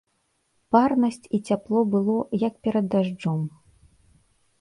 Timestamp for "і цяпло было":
1.37-2.15